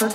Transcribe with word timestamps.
This 0.00 0.08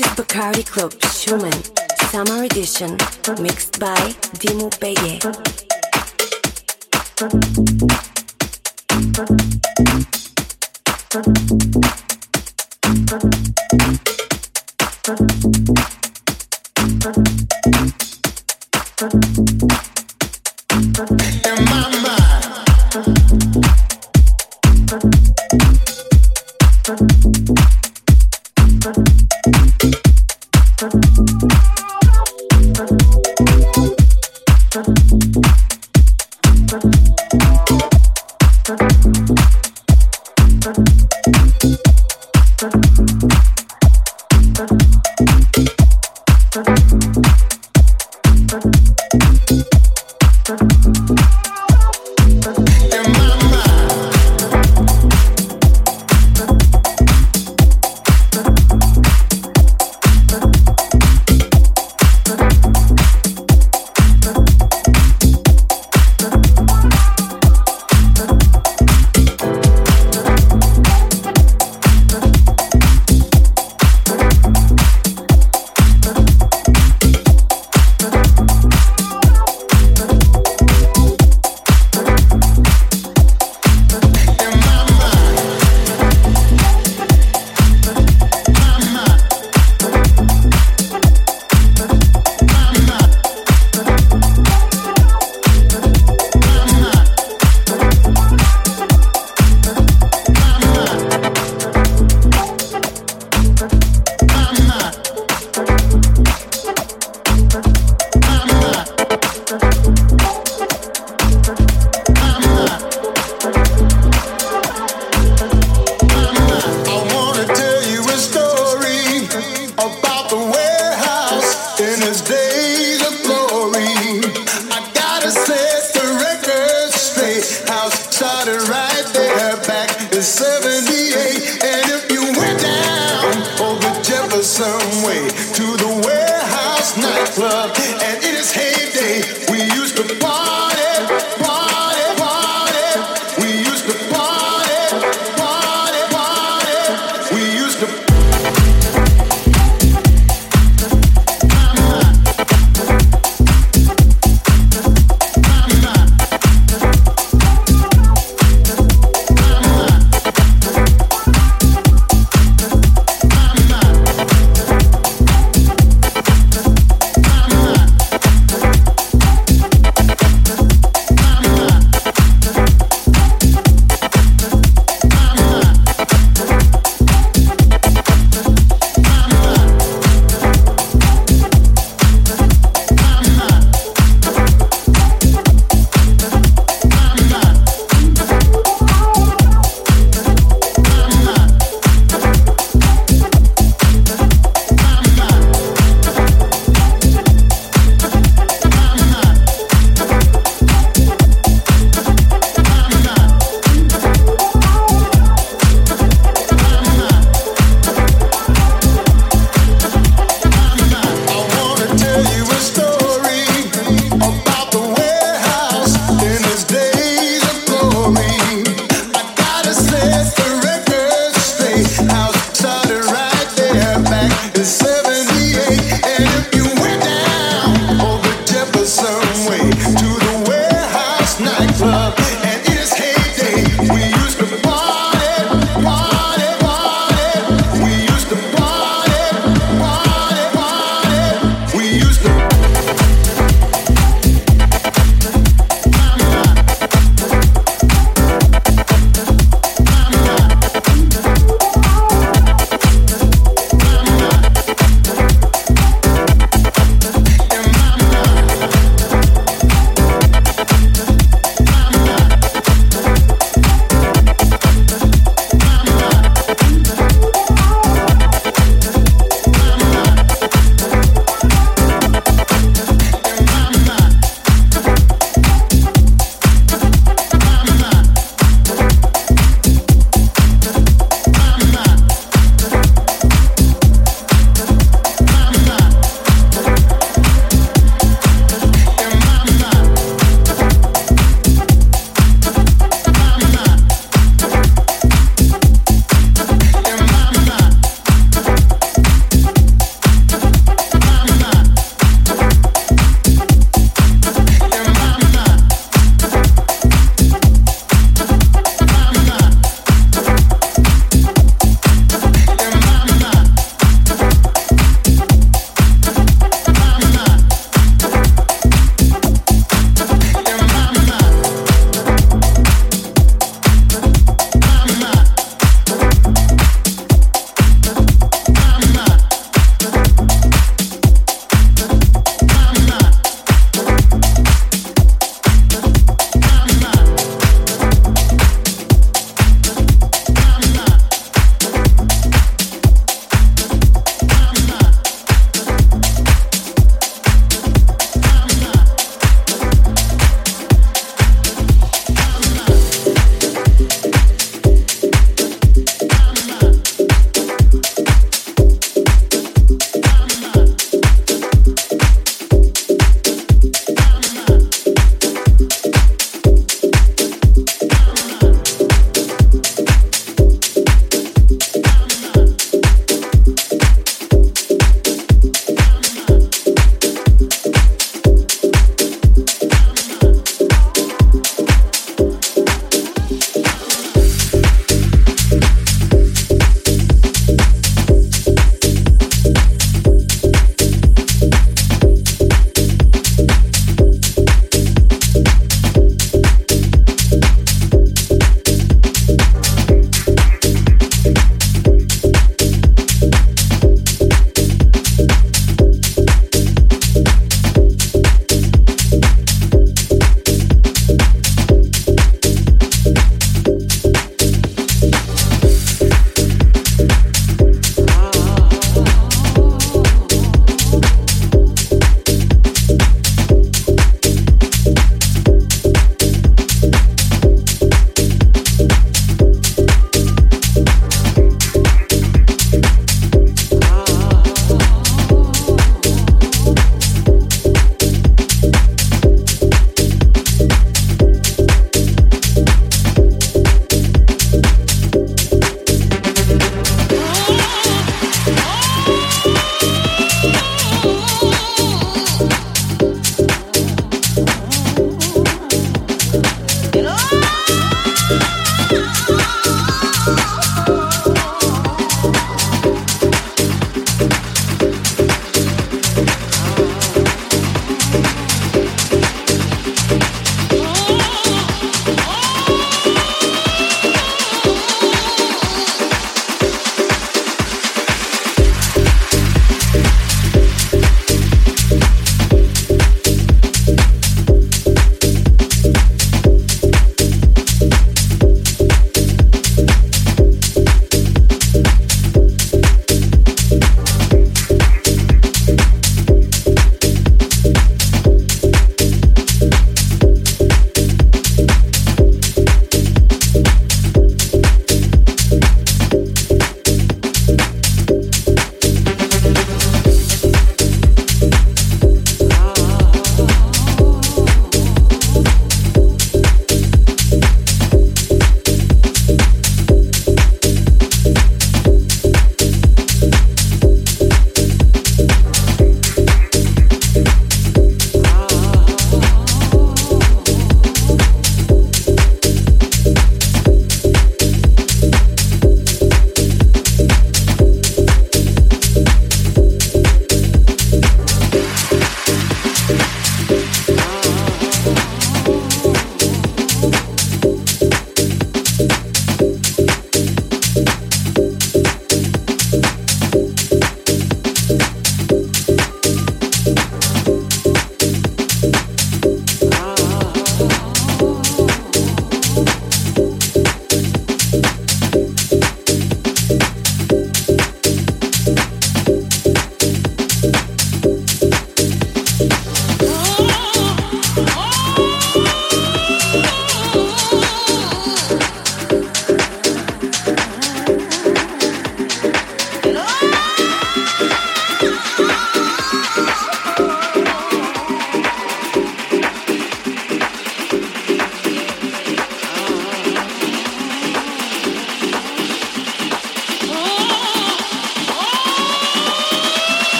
is 0.00 0.06
Bacardi 0.16 0.66
Club 0.66 0.92
Schumann 1.04 1.52
Summer 2.10 2.42
Edition 2.42 2.96
mixed 3.40 3.78
by 3.78 3.94
Dimmu 4.40 4.70
Beye. 4.80 5.20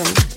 Summer 0.00 0.29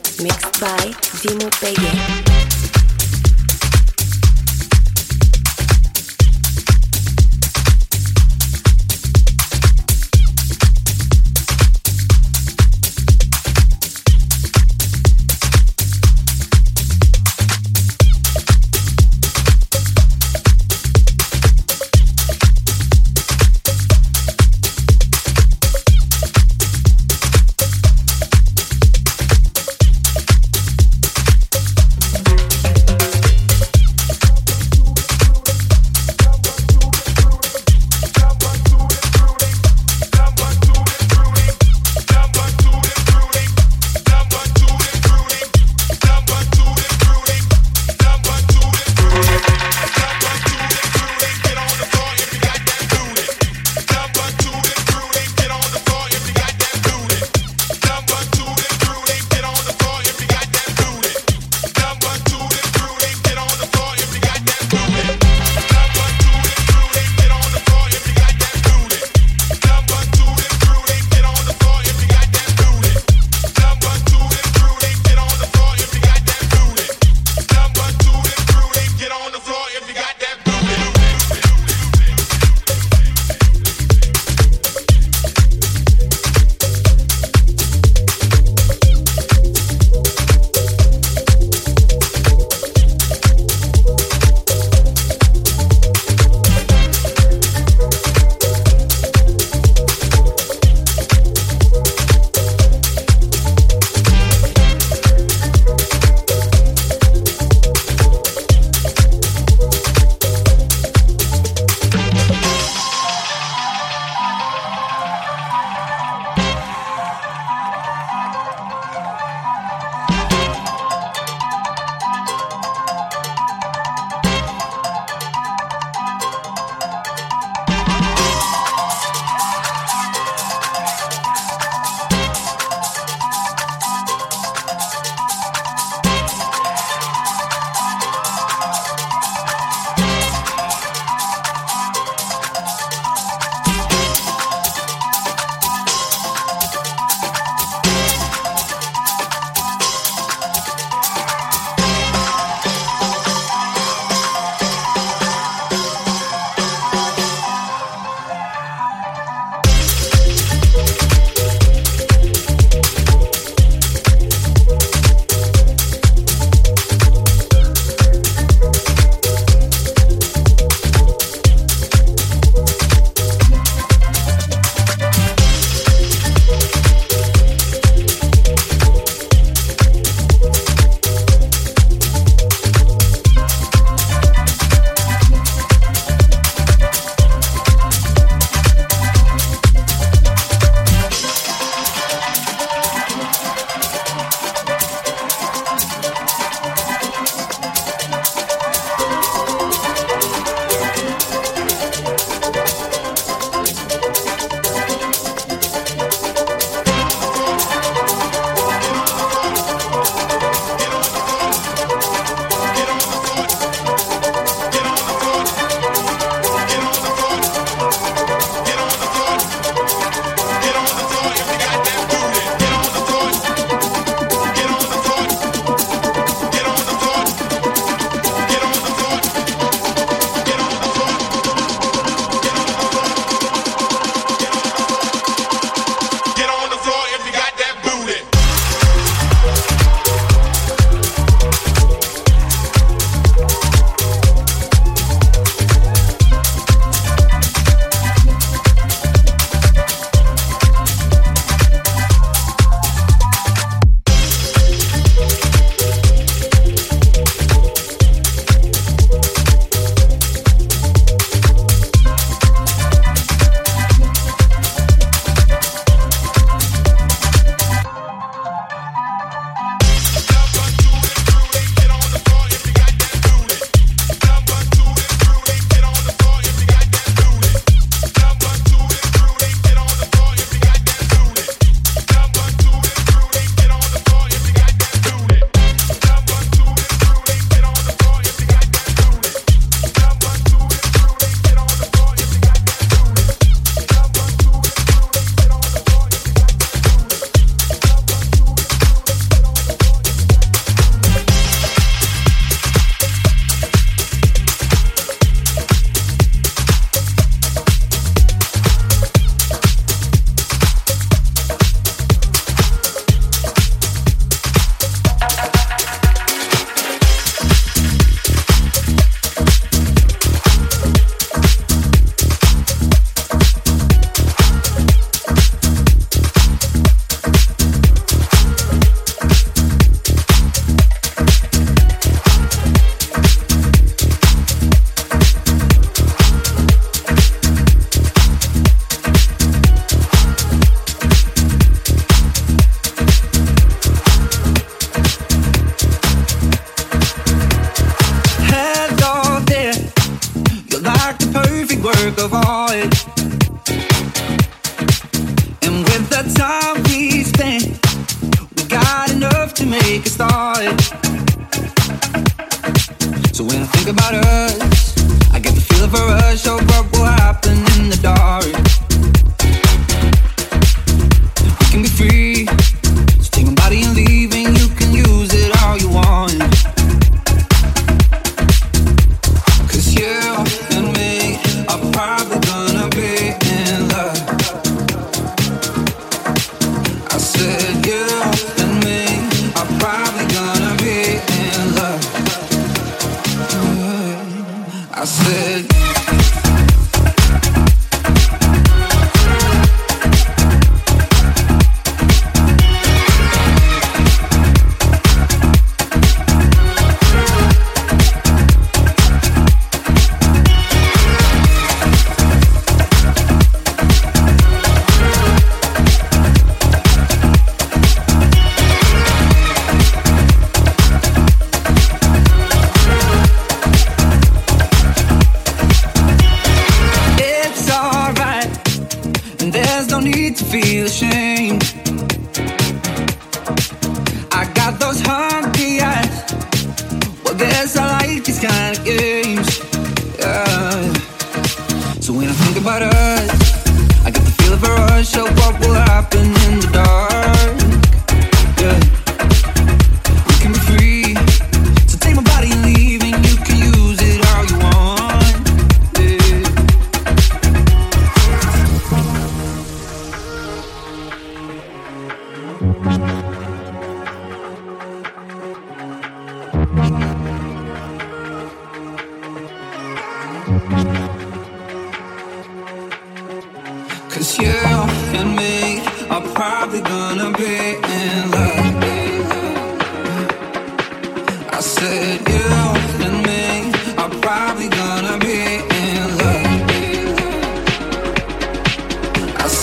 think 363.84 363.98
about 363.98 364.14
us. 364.14 364.96
I 365.32 365.40
get 365.40 365.56
the 365.56 365.62
feeling 365.62 365.90
for 365.90 365.98
us, 365.98 366.44
so 366.44 366.56
what 366.56 366.92
will 366.94 367.06
happen 367.06 367.58
in 367.76 367.90
the 367.90 368.00
dark? 368.02 368.83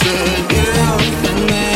Girl, 0.02 1.00
and 1.28 1.50
then. 1.50 1.69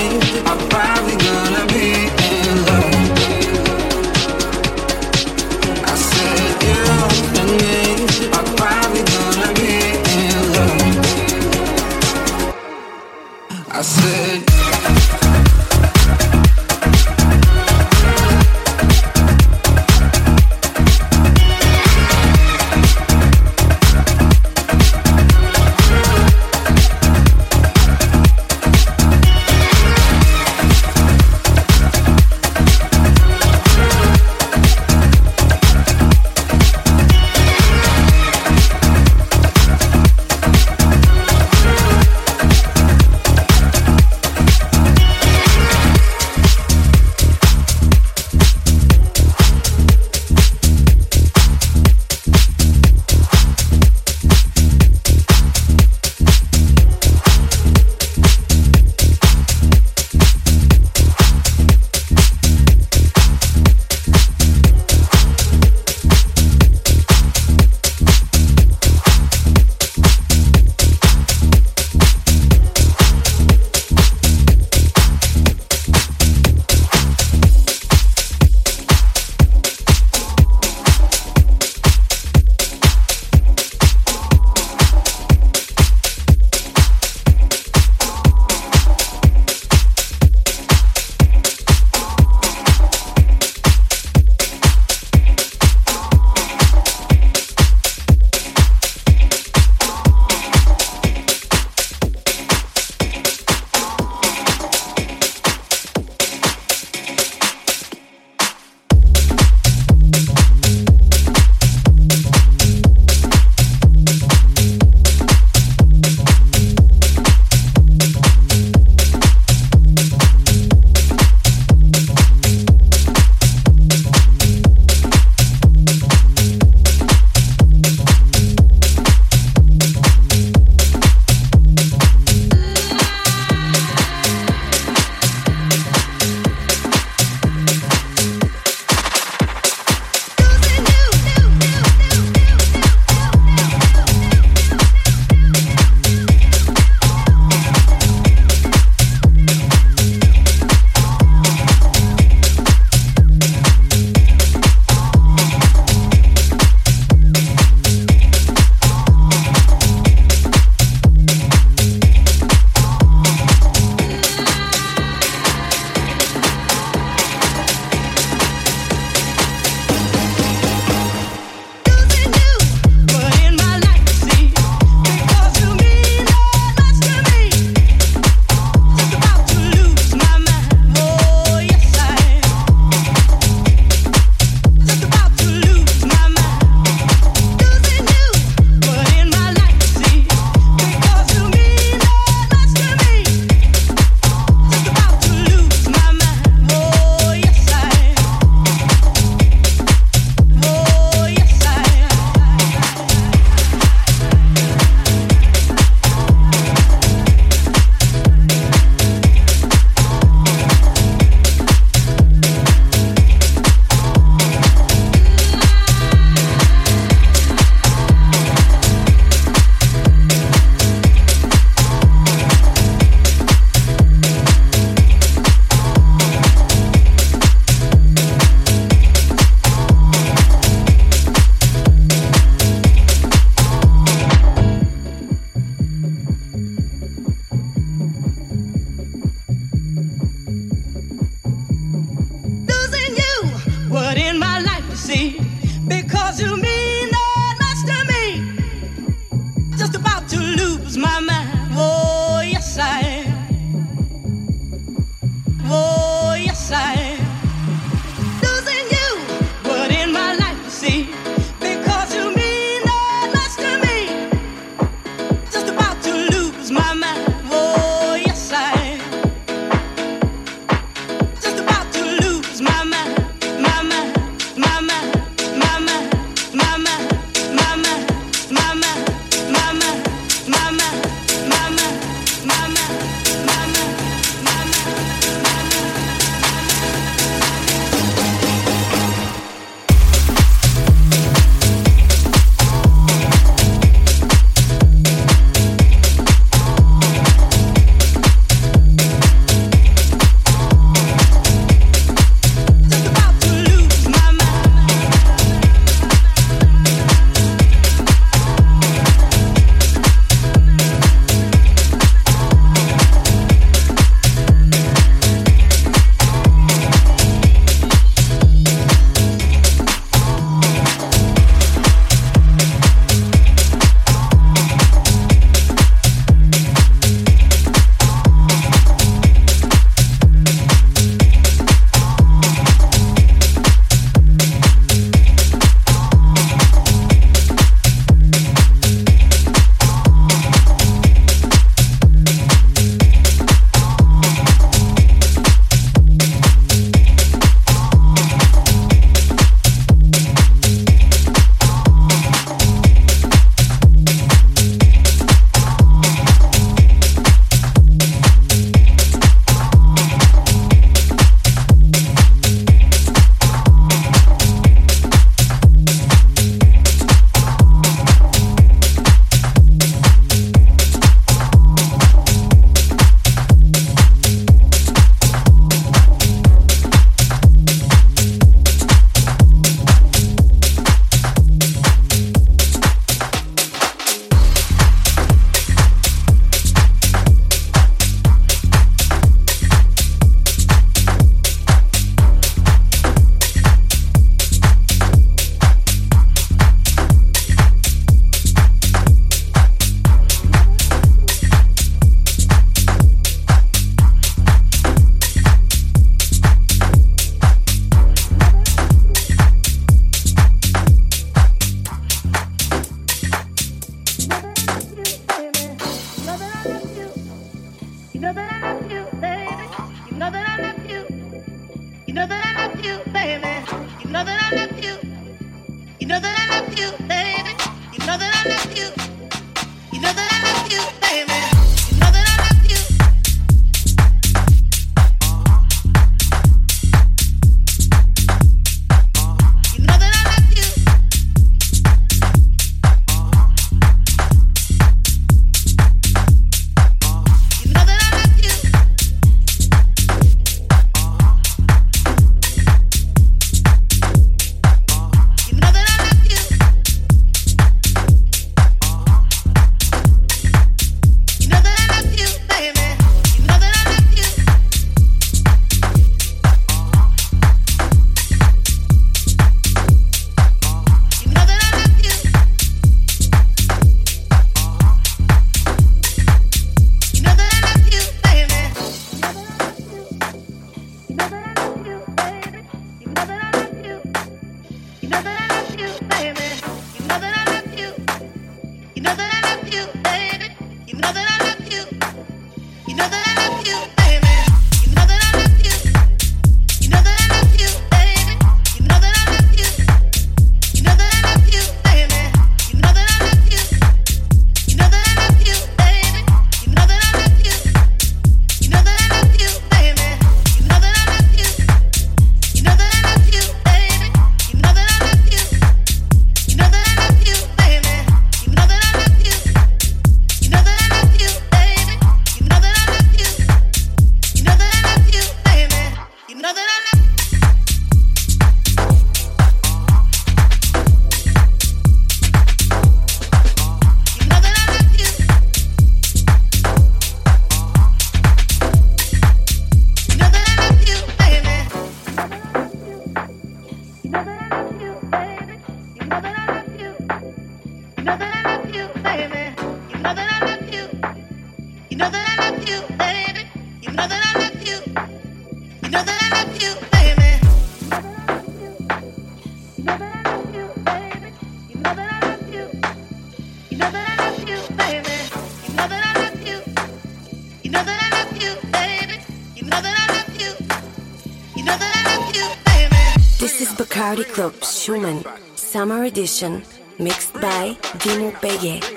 Edition, 576.35 576.65
mixed 576.99 577.33
by 577.35 577.77
Dimmu 578.03 578.33
Peye. 578.43 578.94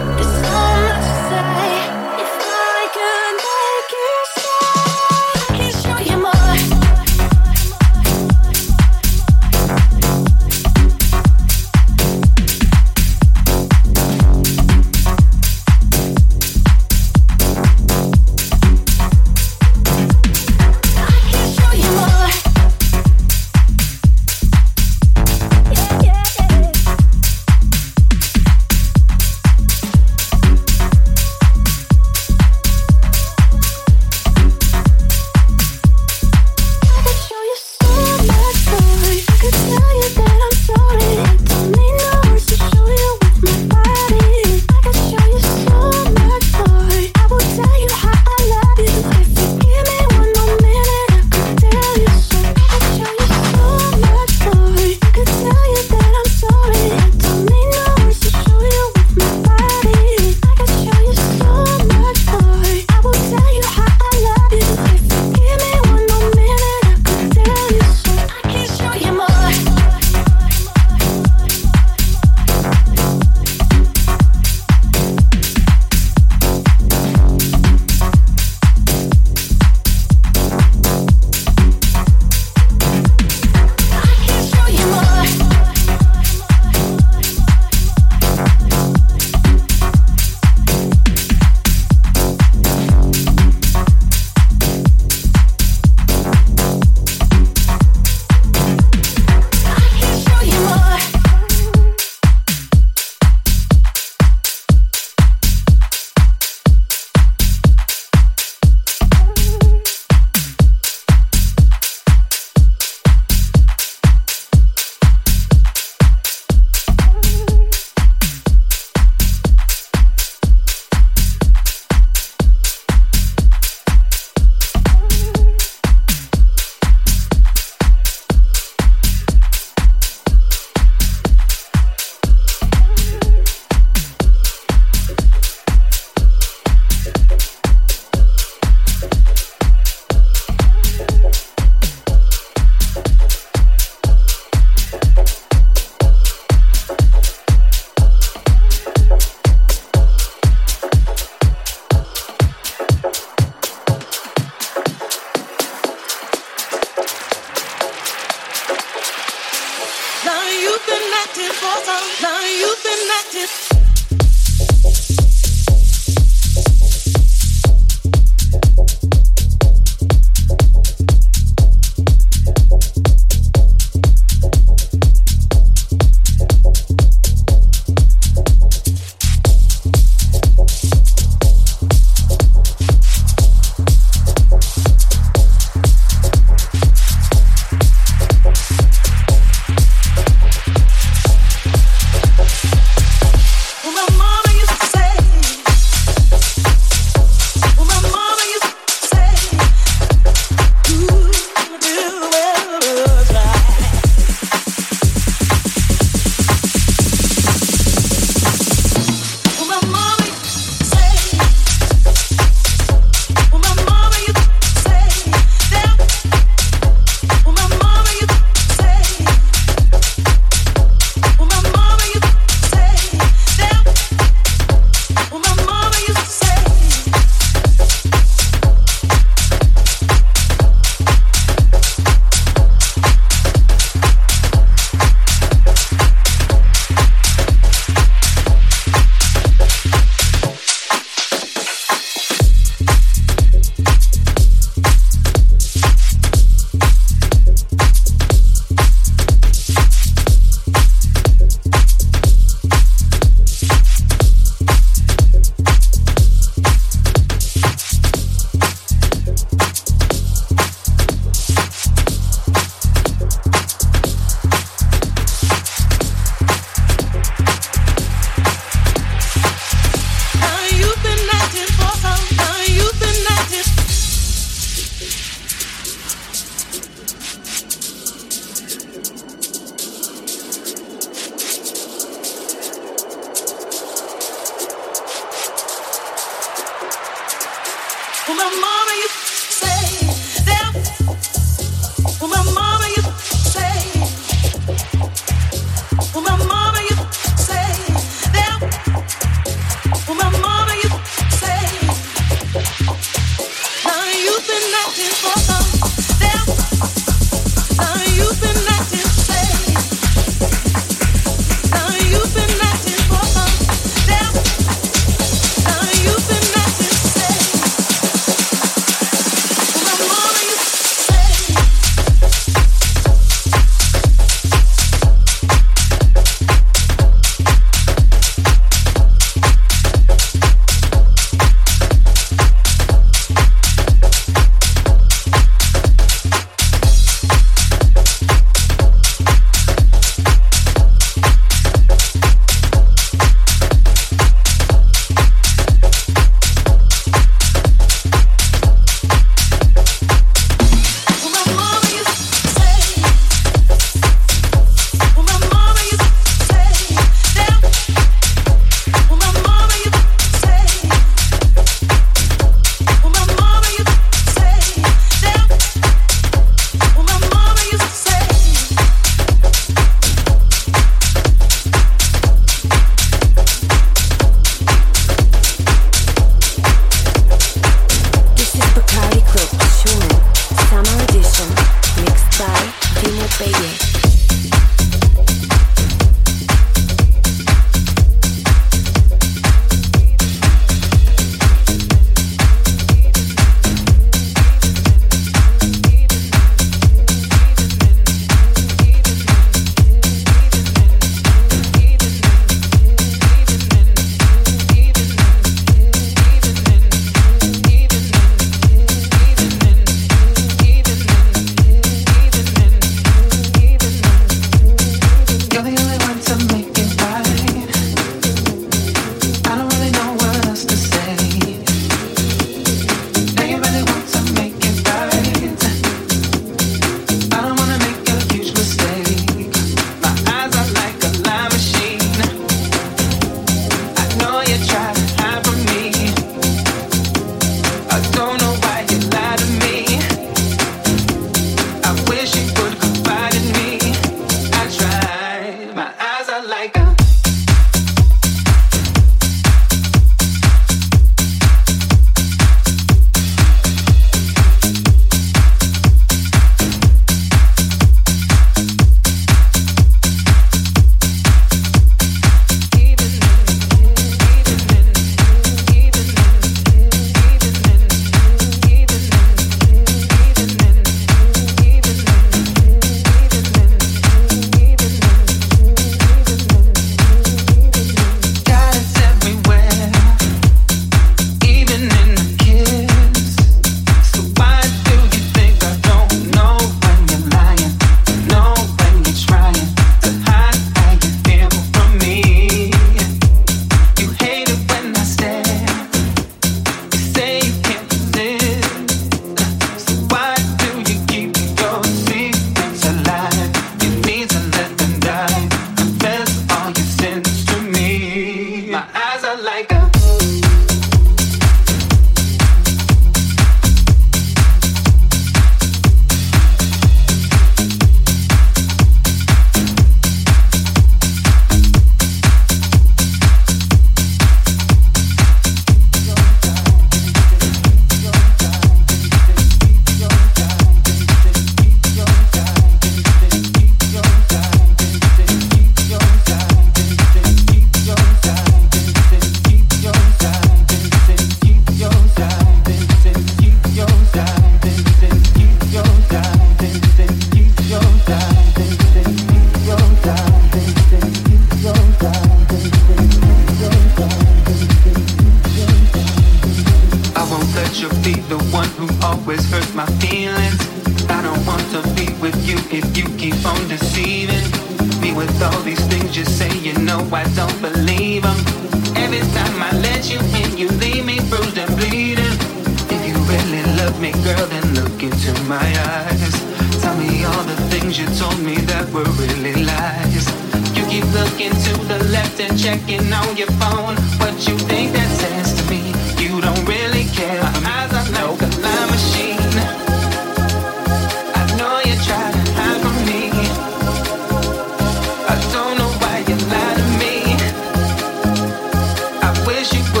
she 599.63 600.00